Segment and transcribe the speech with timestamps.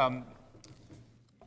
[0.00, 0.26] Um,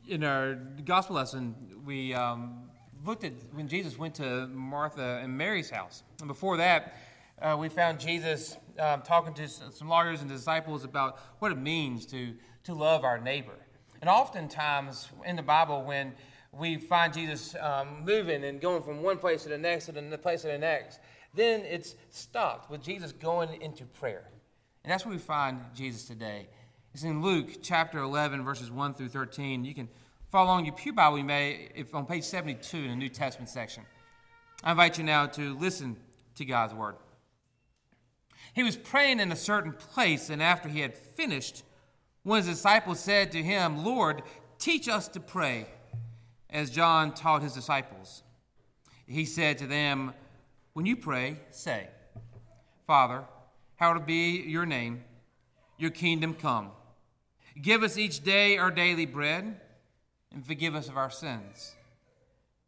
[0.06, 1.54] in our gospel lesson,
[1.86, 2.68] we um,
[3.02, 6.02] looked at when Jesus went to Martha and Mary's house.
[6.18, 6.94] And before that,
[7.40, 12.04] uh, we found Jesus um, talking to some lawyers and disciples about what it means
[12.08, 12.34] to,
[12.64, 13.56] to love our neighbor.
[14.02, 16.12] And oftentimes in the Bible, when
[16.52, 20.18] we find Jesus um, moving and going from one place to the next to the
[20.18, 21.00] place to the next,
[21.34, 24.28] then it's stopped with Jesus going into prayer.
[24.84, 26.48] And that's where we find Jesus today.
[26.94, 29.64] It's in Luke chapter 11, verses 1 through 13.
[29.64, 29.88] You can
[30.30, 33.48] follow along your Pew Bible, you may, if on page 72 in the New Testament
[33.48, 33.84] section.
[34.62, 35.96] I invite you now to listen
[36.34, 36.96] to God's word.
[38.52, 41.64] He was praying in a certain place, and after he had finished,
[42.24, 44.22] one of his disciples said to him, Lord,
[44.58, 45.68] teach us to pray,
[46.50, 48.22] as John taught his disciples.
[49.06, 50.12] He said to them,
[50.74, 51.88] When you pray, say,
[52.86, 53.24] Father,
[53.76, 55.04] hallowed be your name,
[55.78, 56.72] your kingdom come.
[57.60, 59.60] Give us each day our daily bread,
[60.32, 61.74] and forgive us of our sins.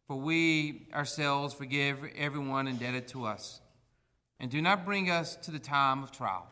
[0.07, 3.61] For we ourselves forgive everyone indebted to us.
[4.39, 6.45] And do not bring us to the time of trial.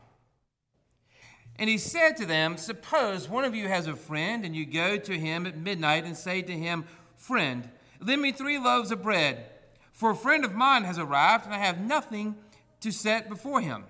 [1.57, 4.97] And he said to them, Suppose one of you has a friend, and you go
[4.97, 7.69] to him at midnight and say to him, Friend,
[8.01, 9.45] lend me three loaves of bread,
[9.91, 12.35] for a friend of mine has arrived, and I have nothing
[12.79, 13.83] to set before him.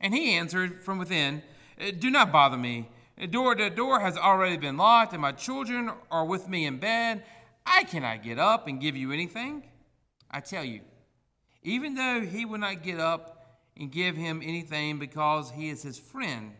[0.00, 1.42] And he answered from within,
[2.00, 2.88] Do not bother me
[3.18, 6.78] the door, the door has already been locked, and my children are with me in
[6.78, 7.24] bed.
[7.66, 9.64] I cannot get up and give you anything.
[10.30, 10.80] I tell you,
[11.62, 15.98] even though he will not get up and give him anything because he is his
[15.98, 16.52] friend,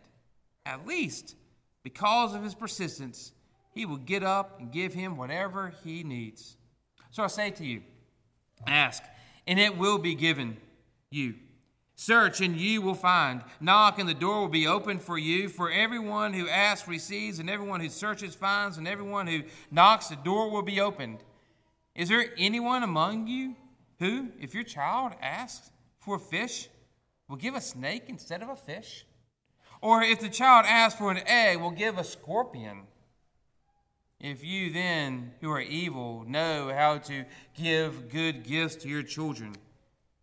[0.66, 1.36] at least
[1.82, 3.32] because of his persistence,
[3.72, 6.56] he will get up and give him whatever he needs.
[7.10, 7.82] So I say to you,
[8.66, 9.02] ask,
[9.46, 10.56] and it will be given
[11.10, 11.34] you.
[12.00, 13.42] Search and you will find.
[13.60, 15.48] Knock and the door will be opened for you.
[15.48, 20.14] For everyone who asks receives, and everyone who searches finds, and everyone who knocks, the
[20.14, 21.18] door will be opened.
[21.96, 23.56] Is there anyone among you
[23.98, 26.68] who, if your child asks for a fish,
[27.28, 29.04] will give a snake instead of a fish?
[29.82, 32.82] Or if the child asks for an egg, will give a scorpion?
[34.20, 37.24] If you then, who are evil, know how to
[37.56, 39.56] give good gifts to your children,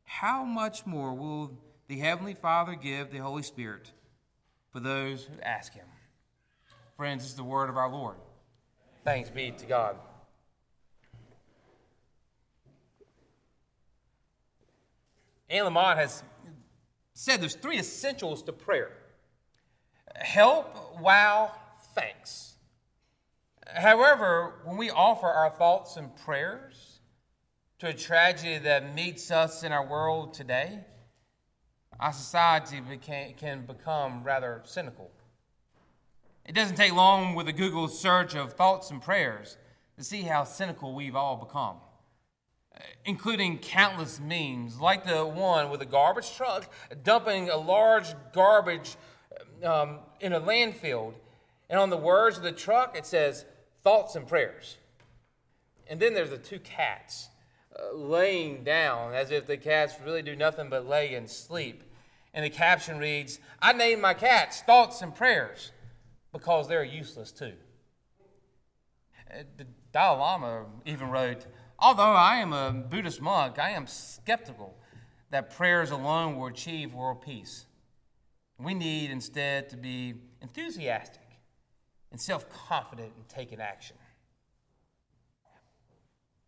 [0.05, 1.51] how much more will
[1.87, 3.91] the Heavenly Father give the Holy Spirit
[4.71, 5.85] for those who ask Him.
[6.97, 8.15] Friends, this is the word of our Lord.
[9.03, 9.97] Thanks be to God.
[15.49, 16.23] Anne Lamott has
[17.13, 18.91] said there's three essentials to prayer
[20.15, 21.51] help, wow,
[21.93, 22.55] thanks.
[23.67, 26.99] However, when we offer our thoughts and prayers
[27.79, 30.85] to a tragedy that meets us in our world today,
[31.99, 35.11] our society became, can become rather cynical.
[36.45, 39.57] It doesn't take long with a Google search of thoughts and prayers
[39.97, 41.77] to see how cynical we've all become,
[43.05, 46.71] including countless memes, like the one with a garbage truck
[47.03, 48.95] dumping a large garbage
[49.63, 51.13] um, in a landfill.
[51.69, 53.45] And on the words of the truck, it says,
[53.83, 54.77] thoughts and prayers.
[55.87, 57.29] And then there's the two cats
[57.93, 61.83] laying down as if the cats really do nothing but lay and sleep.
[62.33, 65.71] And the caption reads, I name my cats thoughts and prayers
[66.31, 67.53] because they're useless too.
[69.31, 71.45] Uh, the Dalai Lama even wrote,
[71.79, 74.77] Although I am a Buddhist monk, I am skeptical
[75.31, 77.65] that prayers alone will achieve world peace.
[78.57, 81.21] We need instead to be enthusiastic
[82.11, 83.97] and self confident in taking action.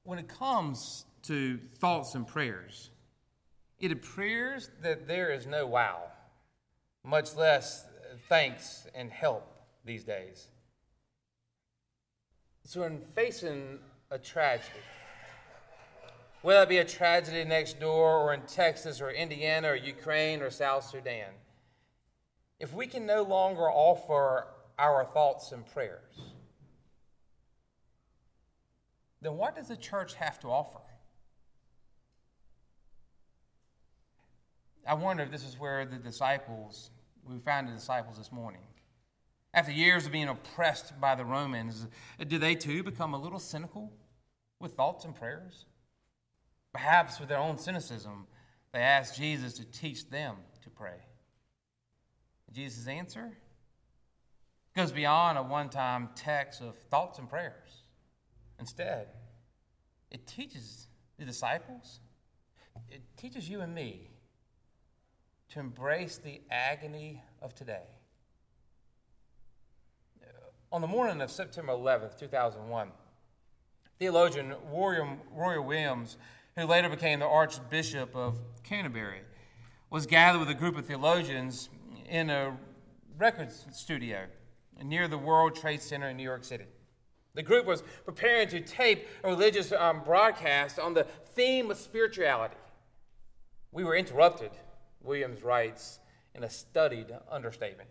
[0.03, 2.89] When it comes to thoughts and prayers.
[3.79, 6.03] It appears that there is no wow,
[7.03, 7.85] much less
[8.27, 9.51] thanks and help
[9.85, 10.47] these days.
[12.63, 13.79] So, in facing
[14.09, 14.79] a tragedy,
[16.41, 20.49] whether it be a tragedy next door or in Texas or Indiana or Ukraine or
[20.49, 21.31] South Sudan,
[22.59, 24.47] if we can no longer offer
[24.79, 26.19] our thoughts and prayers,
[29.21, 30.79] then what does the church have to offer?
[34.87, 36.91] I wonder if this is where the disciples,
[37.27, 38.61] we found the disciples this morning.
[39.53, 41.87] After years of being oppressed by the Romans,
[42.25, 43.91] do they too become a little cynical
[44.61, 45.65] with thoughts and prayers?
[46.71, 48.27] Perhaps with their own cynicism,
[48.71, 50.99] they ask Jesus to teach them to pray.
[52.53, 53.31] Jesus' answer
[54.73, 57.83] goes beyond a one time text of thoughts and prayers.
[58.57, 59.07] Instead,
[60.11, 60.87] it teaches
[61.19, 61.99] the disciples,
[62.89, 64.11] it teaches you and me
[65.49, 67.83] to embrace the agony of today.
[70.71, 72.91] on the morning of September 11th, 2001,
[73.99, 76.17] theologian Rowan, Rowan Williams,
[76.55, 79.21] who later became the Archbishop of Canterbury,
[79.89, 81.69] was gathered with a group of theologians
[82.09, 82.57] in a
[83.17, 84.25] record studio
[84.83, 86.65] near the World Trade Center in New York City.
[87.33, 92.57] The group was preparing to tape a religious um, broadcast on the theme of spirituality.
[93.71, 94.51] We were interrupted,
[95.07, 95.99] Williams writes
[96.35, 97.89] in a studied understatement.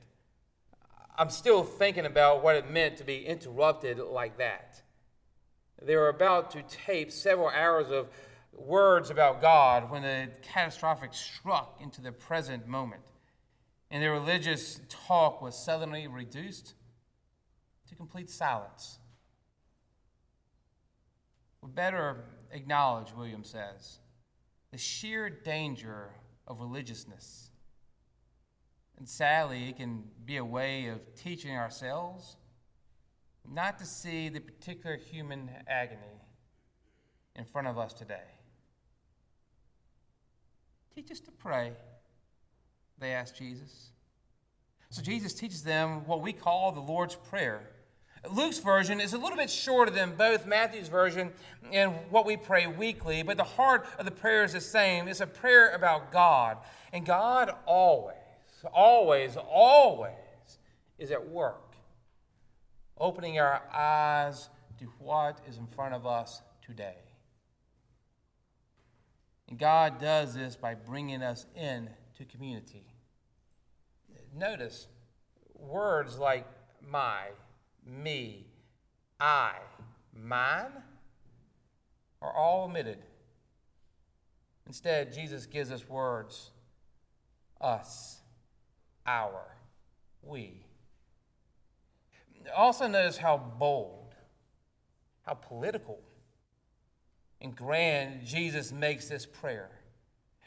[1.19, 4.83] I'm still thinking about what it meant to be interrupted like that.
[5.83, 8.09] They were about to tape several hours of
[8.53, 13.03] words about God when a catastrophic struck into the present moment,
[13.91, 16.75] and their religious talk was suddenly reduced
[17.89, 18.99] to complete silence.
[21.63, 23.99] We better acknowledge, William says,
[24.71, 26.11] the sheer danger
[26.47, 27.51] of religiousness.
[28.99, 32.37] And sadly, it can be a way of teaching ourselves
[33.49, 36.23] not to see the particular human agony
[37.37, 38.23] in front of us today.
[40.95, 41.73] Teach us to pray,
[42.99, 43.91] they asked Jesus.
[44.91, 47.71] So Jesus teaches them what we call the Lord's Prayer.
[48.33, 51.33] Luke's version is a little bit shorter than both Matthew's version
[51.73, 55.09] and what we pray weekly, but the heart of the prayer is the same.
[55.09, 56.59] It's a prayer about God.
[56.93, 58.17] And God always,
[58.73, 60.13] always, always
[60.99, 61.77] is at work,
[62.99, 64.49] opening our eyes
[64.79, 66.97] to what is in front of us today.
[69.49, 71.89] And God does this by bringing us in
[72.19, 72.85] to community.
[74.35, 74.89] Notice
[75.55, 76.47] words like
[76.81, 77.29] my,
[77.87, 78.47] me,
[79.21, 79.53] I,
[80.15, 80.73] mine
[82.21, 82.99] are all omitted.
[84.67, 86.51] Instead, Jesus gives us words
[87.61, 88.21] us,
[89.07, 89.57] our,
[90.23, 90.63] we.
[92.55, 94.15] Also, notice how bold,
[95.23, 95.99] how political,
[97.41, 99.71] and grand Jesus makes this prayer.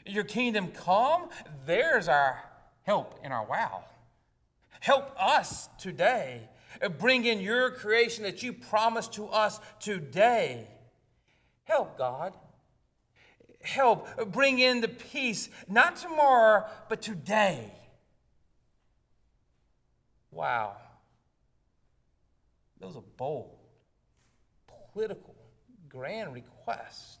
[0.06, 1.28] Your kingdom come,
[1.66, 2.42] there's our
[2.82, 3.84] help in our wow.
[4.80, 6.48] Help us today.
[6.98, 10.68] Bring in your creation that you promised to us today.
[11.64, 12.34] Help, God.
[13.62, 14.32] Help.
[14.32, 17.72] Bring in the peace, not tomorrow, but today.
[20.30, 20.76] Wow.
[22.80, 23.58] Those are bold,
[24.92, 25.34] political,
[25.88, 27.18] grand requests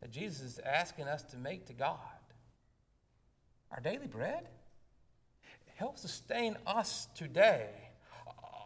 [0.00, 1.98] that Jesus is asking us to make to God.
[3.70, 4.48] Our daily bread?
[5.76, 7.68] Help sustain us today.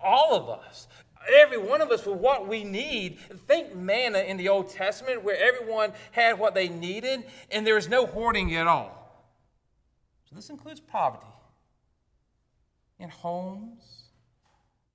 [0.03, 0.89] All of us,
[1.37, 3.19] every one of us, for what we need.
[3.47, 7.89] Think manna in the Old Testament, where everyone had what they needed, and there was
[7.89, 8.97] no hoarding at all.
[10.29, 11.27] So this includes poverty
[12.99, 14.05] in homes,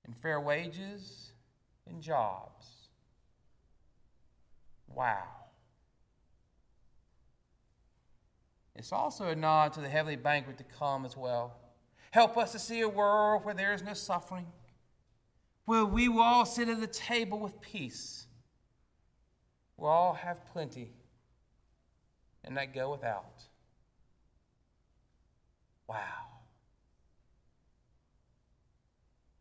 [0.08, 1.32] in fair wages,
[1.90, 2.68] in jobs.
[4.88, 5.24] Wow.
[8.76, 11.58] It's also a nod to the heavenly banquet to come as well.
[12.12, 14.46] Help us to see a world where there is no suffering,
[15.66, 18.28] where we will all sit at the table with peace.
[19.78, 20.94] We'll all have plenty
[22.44, 23.44] and not go without.
[25.88, 25.98] Wow.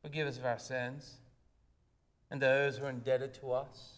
[0.02, 1.14] Forgive us of our sins
[2.30, 3.92] and those who are indebted to us.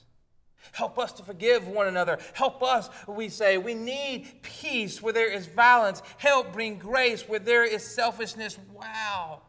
[0.72, 2.18] Help us to forgive one another.
[2.34, 3.58] Help us, we say.
[3.58, 6.02] We need peace where there is violence.
[6.18, 8.58] Help bring grace where there is selfishness.
[8.72, 9.42] Wow.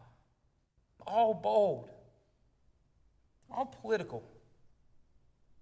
[1.05, 1.89] All bold,
[3.51, 4.23] all political,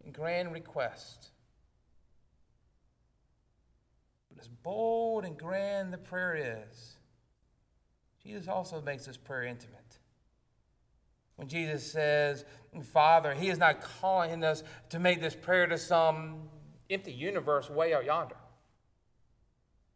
[0.04, 1.30] and grand request.
[4.30, 6.98] But as bold and grand the prayer is,
[8.24, 10.00] Jesus also makes this prayer intimate.
[11.36, 12.46] When Jesus says,
[12.92, 16.50] Father, He is not calling us to make this prayer to some
[16.90, 18.38] empty universe way out yonder.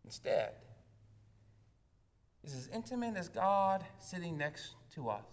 [0.04, 0.54] Instead,
[2.44, 5.24] is as intimate as God sitting next to us,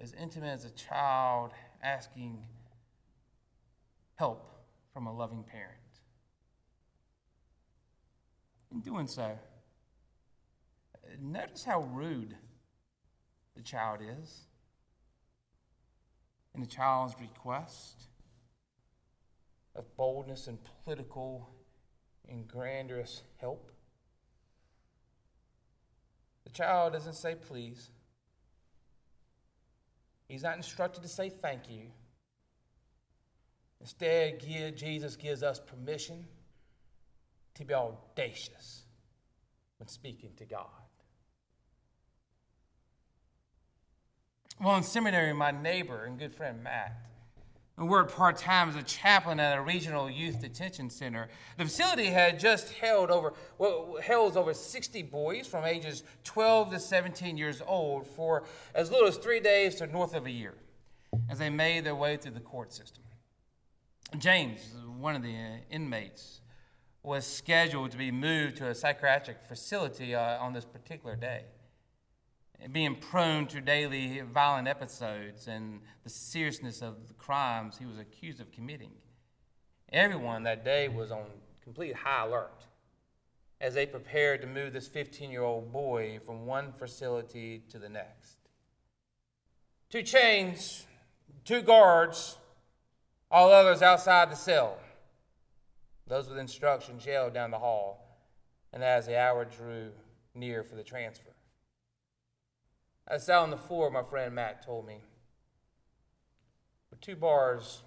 [0.00, 2.38] as intimate as a child asking
[4.16, 4.50] help
[4.92, 5.72] from a loving parent.
[8.72, 9.38] In doing so,
[11.20, 12.34] notice how rude
[13.54, 14.42] the child is
[16.54, 18.08] in the child's request
[19.74, 21.50] of boldness and political
[22.28, 23.70] and grandiose help.
[26.44, 27.90] The child doesn't say please.
[30.28, 31.82] He's not instructed to say thank you.
[33.80, 34.40] Instead,
[34.76, 36.26] Jesus gives us permission
[37.54, 38.82] to be audacious
[39.78, 40.66] when speaking to God.
[44.60, 46.96] Well, in seminary, my neighbor and good friend Matt
[47.78, 51.28] and worked part time as a chaplain at a regional youth detention center.
[51.58, 56.80] The facility had just held over well, held over 60 boys from ages 12 to
[56.80, 60.54] 17 years old for as little as three days to north of a year,
[61.28, 63.02] as they made their way through the court system.
[64.18, 65.34] James, one of the
[65.70, 66.40] inmates,
[67.02, 71.44] was scheduled to be moved to a psychiatric facility uh, on this particular day
[72.72, 78.40] being prone to daily violent episodes and the seriousness of the crimes he was accused
[78.40, 78.92] of committing.
[79.92, 81.26] Everyone that day was on
[81.62, 82.64] complete high alert
[83.60, 87.88] as they prepared to move this 15 year old boy from one facility to the
[87.88, 88.36] next.
[89.88, 90.86] Two chains,
[91.44, 92.36] two guards,
[93.30, 94.78] all others outside the cell.
[96.06, 98.20] Those with instructions yelled down the hall,
[98.72, 99.90] and as the hour drew
[100.34, 101.35] near for the transfer,
[103.08, 105.00] I sat on the floor, my friend Matt told me.
[106.90, 107.82] With two bars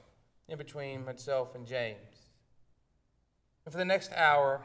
[0.48, 1.98] in between myself and James.
[3.66, 4.62] And for the next hour,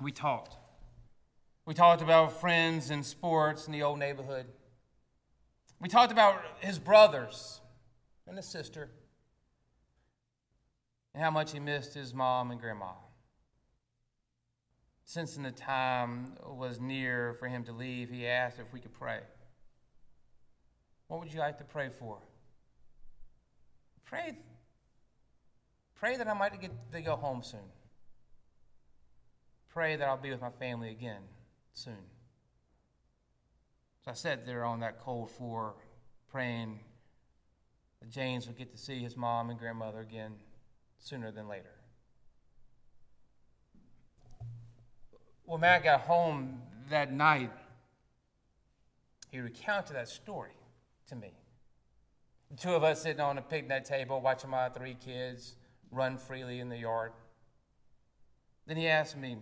[0.00, 0.56] we talked.
[1.66, 4.46] We talked about friends and sports in the old neighborhood.
[5.80, 7.60] We talked about his brothers
[8.26, 8.88] and his sister
[11.14, 12.92] and how much he missed his mom and grandma.
[15.10, 19.18] Sensing the time was near for him to leave, he asked if we could pray.
[21.08, 22.18] What would you like to pray for?
[24.04, 24.38] Pray,
[25.96, 27.72] pray that I might get to go home soon.
[29.68, 31.22] Pray that I'll be with my family again
[31.72, 32.04] soon.
[34.04, 35.74] So I sat there on that cold floor
[36.30, 36.78] praying
[38.00, 40.34] that James would get to see his mom and grandmother again
[41.00, 41.79] sooner than later.
[45.50, 47.50] When Matt got home that night,
[49.32, 50.52] he recounted that story
[51.08, 51.32] to me.
[52.52, 55.56] The two of us sitting on a picnic table watching my three kids
[55.90, 57.10] run freely in the yard.
[58.68, 59.38] Then he asked me,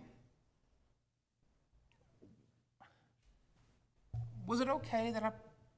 [4.46, 5.32] Was it okay that I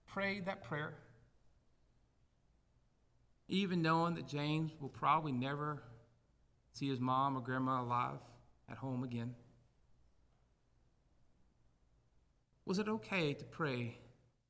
[0.07, 0.95] prayed that prayer?
[3.49, 5.83] Even knowing that James will probably never
[6.73, 8.21] see his mom or grandma alive
[8.71, 9.35] at home again.
[12.67, 13.99] Was it okay to pray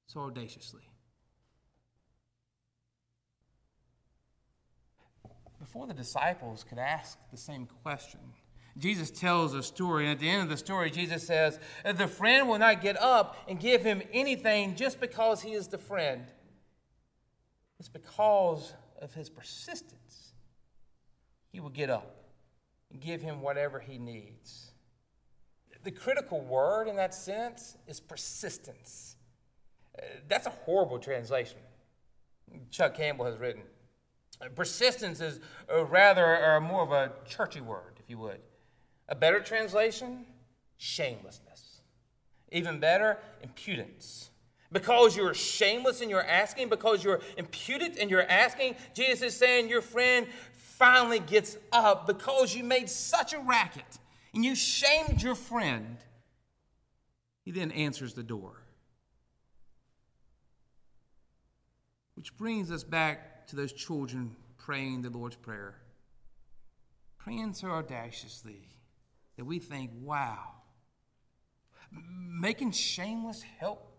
[0.07, 0.83] so audaciously?
[5.59, 8.21] Before the disciples could ask the same question,
[8.79, 12.49] Jesus tells a story, and at the end of the story, Jesus says, The friend
[12.49, 16.25] will not get up and give him anything just because he is the friend.
[17.79, 20.33] It's because of his persistence.
[21.51, 22.25] He will get up
[22.91, 24.71] and give him whatever he needs.
[25.83, 29.17] The critical word in that sense is persistence.
[29.99, 31.59] Uh, that's a horrible translation.
[32.71, 33.63] Chuck Campbell has written.
[34.41, 35.41] Uh, persistence is
[35.73, 38.41] uh, rather uh, more of a churchy word, if you would.
[39.09, 40.27] A better translation,
[40.77, 41.81] shamelessness.
[42.53, 44.31] Even better, impudence.
[44.73, 49.69] Because you're shameless in your asking, because you're impudent in your asking, Jesus is saying
[49.69, 53.99] your friend finally gets up because you made such a racket
[54.35, 55.99] and you shamed your friend,
[57.43, 58.63] he then answers the door.
[62.15, 65.77] Which brings us back to those children praying the Lord's Prayer.
[67.19, 68.69] Praying so audaciously
[69.37, 70.39] that we think, wow,
[71.91, 73.99] making shameless help,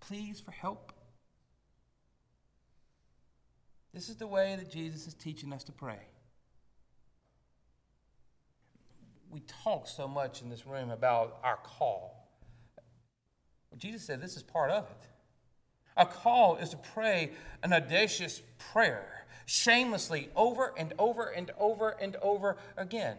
[0.00, 0.92] pleas for help.
[3.92, 6.00] This is the way that Jesus is teaching us to pray.
[9.32, 12.28] We talk so much in this room about our call.
[13.70, 15.08] But Jesus said this is part of it.
[15.96, 22.16] Our call is to pray an audacious prayer, shamelessly, over and over and over and
[22.16, 23.16] over again.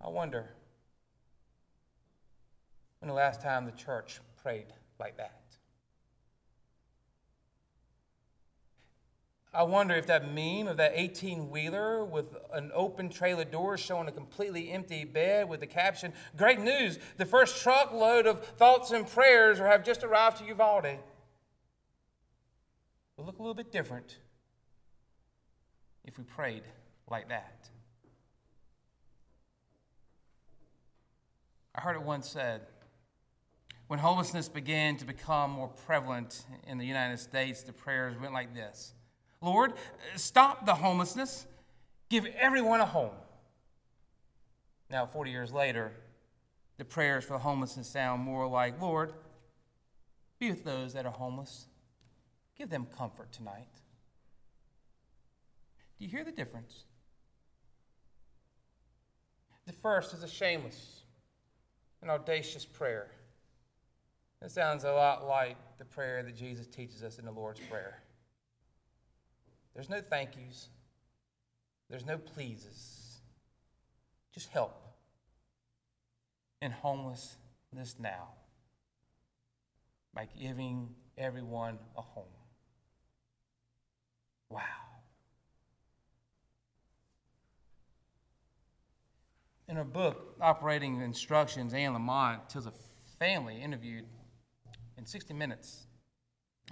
[0.00, 0.50] I wonder
[3.00, 4.66] when the last time the church prayed
[5.00, 5.40] like that.
[9.54, 14.08] I wonder if that meme of that 18 wheeler with an open trailer door showing
[14.08, 19.06] a completely empty bed with the caption, Great news, the first truckload of thoughts and
[19.06, 20.98] prayers have just arrived to Uvalde.
[23.16, 24.18] Would look a little bit different
[26.04, 26.64] if we prayed
[27.08, 27.68] like that.
[31.76, 32.62] I heard it once said
[33.86, 38.52] when homelessness began to become more prevalent in the United States, the prayers went like
[38.52, 38.94] this.
[39.44, 39.74] Lord,
[40.16, 41.46] stop the homelessness,
[42.08, 43.14] give everyone a home.
[44.90, 45.92] Now, 40 years later,
[46.78, 49.12] the prayers for homelessness sound more like, Lord,
[50.38, 51.66] Be with those that are homeless.
[52.56, 53.68] Give them comfort tonight.
[55.98, 56.84] Do you hear the difference?
[59.66, 61.00] The first is a shameless
[62.02, 63.08] and audacious prayer.
[64.42, 68.03] It sounds a lot like the prayer that Jesus teaches us in the Lord's Prayer.
[69.74, 70.68] There's no thank yous,
[71.90, 73.18] there's no pleases,
[74.32, 74.80] just help
[76.62, 78.28] in homelessness now
[80.14, 80.88] by giving
[81.18, 82.24] everyone a home.
[84.48, 84.60] Wow.
[89.68, 92.72] In her book, Operating Instructions, Anne Lamott tells a
[93.18, 94.04] family interviewed
[94.96, 95.86] in 60 Minutes.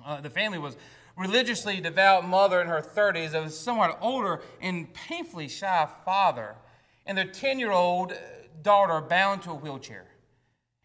[0.04, 0.76] Uh, the family was
[1.16, 6.56] religiously devout mother in her 30s, a somewhat older and painfully shy father,
[7.06, 8.12] and their 10 year old
[8.62, 10.06] daughter bound to a wheelchair.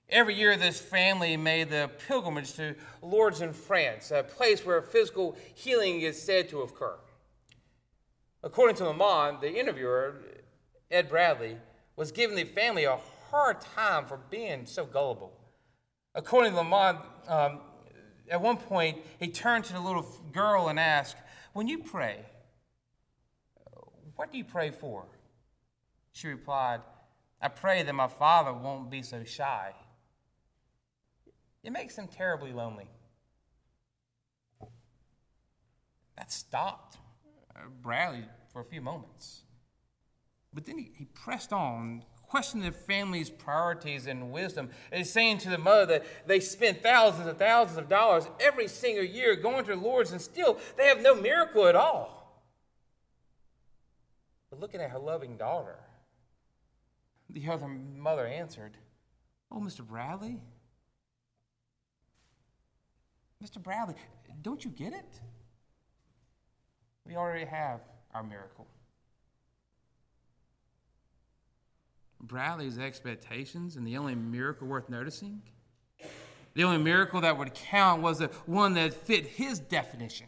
[0.09, 5.35] Every year, this family made the pilgrimage to Lourdes in France, a place where physical
[5.53, 6.95] healing is said to occur.
[8.41, 10.15] According to Lamott, the interviewer,
[10.89, 11.57] Ed Bradley,
[11.97, 15.33] was giving the family a hard time for being so gullible.
[16.15, 17.59] According to Lamott, um,
[18.29, 21.17] at one point, he turned to the little girl and asked,
[21.53, 22.25] When you pray,
[24.15, 25.05] what do you pray for?
[26.11, 26.81] She replied,
[27.41, 29.73] I pray that my father won't be so shy.
[31.63, 32.89] It makes him terribly lonely.
[36.17, 36.97] That stopped
[37.55, 39.43] uh, Bradley for a few moments.
[40.51, 45.49] But then he, he pressed on, questioning the family's priorities and wisdom, and saying to
[45.49, 49.71] the mother that they spend thousands and thousands of dollars every single year going to
[49.71, 52.43] the Lourdes, and still they have no miracle at all.
[54.49, 55.77] But looking at her loving daughter,
[57.29, 58.77] the other mother answered,
[59.51, 59.85] Oh, Mr.
[59.85, 60.41] Bradley?
[63.43, 63.61] Mr.
[63.61, 63.95] Bradley,
[64.41, 65.19] don't you get it?
[67.05, 67.81] We already have
[68.13, 68.67] our miracle.
[72.21, 75.41] Bradley's expectations and the only miracle worth noticing,
[76.53, 80.27] the only miracle that would count was the one that fit his definition.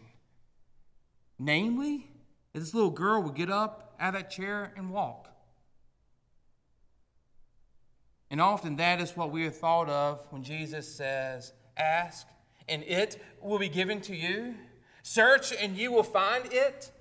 [1.40, 2.12] Namely,
[2.54, 5.30] that this little girl would get up out of that chair and walk.
[8.30, 12.28] And often that is what we are thought of when Jesus says, Ask,
[12.68, 14.56] and it will be given to you.
[15.02, 16.92] Search, and you will find it.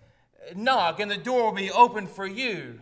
[0.56, 2.80] Knock, and the door will be opened for you.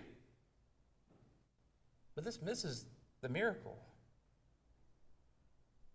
[2.16, 2.86] But this misses
[3.20, 3.76] the miracle.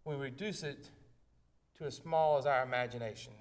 [0.05, 0.89] We reduce it
[1.77, 3.33] to as small as our imagination.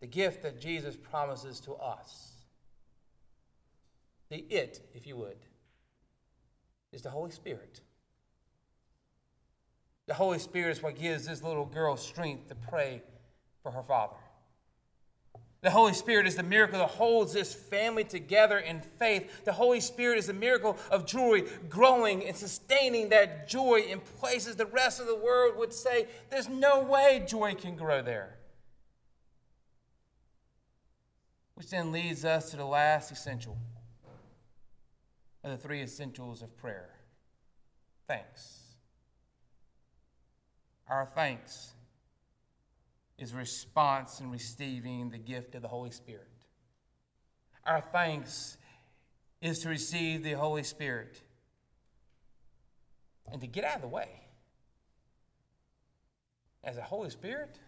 [0.00, 2.32] The gift that Jesus promises to us,
[4.28, 5.38] the it, if you would,
[6.92, 7.80] is the Holy Spirit.
[10.06, 13.02] The Holy Spirit is what gives this little girl strength to pray
[13.62, 14.16] for her father.
[15.60, 19.44] The Holy Spirit is the miracle that holds this family together in faith.
[19.44, 24.54] The Holy Spirit is the miracle of joy growing and sustaining that joy in places
[24.54, 28.38] the rest of the world would say there's no way joy can grow there.
[31.54, 33.58] Which then leads us to the last essential
[35.42, 36.90] of the three essentials of prayer
[38.06, 38.60] thanks.
[40.88, 41.74] Our thanks
[43.18, 46.28] is response in receiving the gift of the Holy Spirit.
[47.66, 48.56] Our thanks
[49.42, 51.20] is to receive the Holy Spirit
[53.30, 54.08] and to get out of the way.
[56.64, 57.58] As the Holy Spirit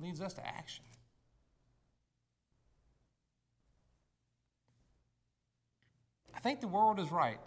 [0.00, 0.84] leads us to action.
[6.34, 7.38] I think the world is right.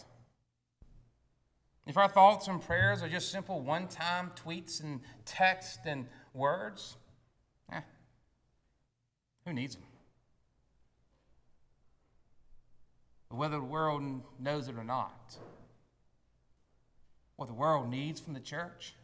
[1.86, 6.97] If our thoughts and prayers are just simple one time tweets and text and words,
[9.48, 9.84] who needs them?
[13.30, 14.04] Whether the world
[14.40, 15.38] knows it or not,
[17.38, 18.96] what the world needs from the church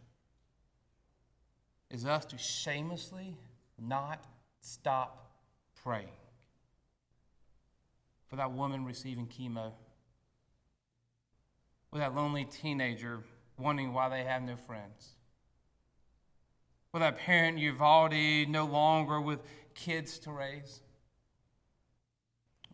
[1.89, 3.37] is us to shamelessly
[3.79, 4.25] not
[4.59, 5.31] stop
[5.81, 6.07] praying
[8.27, 9.71] for that woman receiving chemo,
[11.91, 13.19] or that lonely teenager
[13.57, 15.09] wondering why they have no friends,
[16.91, 19.39] for that parent Uvalde no longer with
[19.75, 20.81] kids to raise,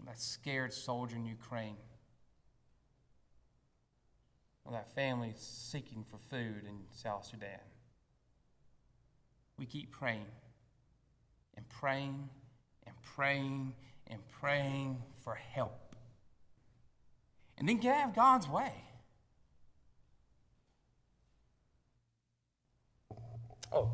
[0.05, 1.77] that scared soldier in Ukraine,
[4.65, 7.59] or that family seeking for food in South Sudan.
[9.57, 10.25] We keep praying
[11.55, 12.29] and praying
[12.85, 13.75] and praying
[14.07, 15.95] and praying for help.
[17.57, 18.71] And then get out of God's way.
[23.71, 23.91] Oh,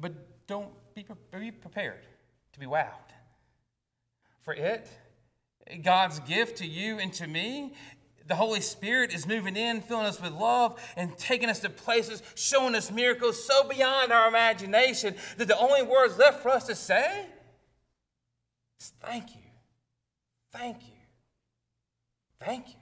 [0.00, 0.70] but don't
[1.02, 2.00] be, be prepared
[2.52, 2.86] to be wowed.
[4.42, 4.88] For it,
[5.82, 7.74] God's gift to you and to me,
[8.26, 12.22] the Holy Spirit is moving in, filling us with love, and taking us to places,
[12.36, 16.74] showing us miracles so beyond our imagination that the only words left for us to
[16.74, 17.26] say
[18.78, 19.42] is thank you,
[20.52, 20.94] thank you,
[22.38, 22.79] thank you.